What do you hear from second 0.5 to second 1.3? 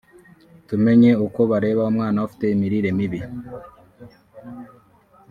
tumenya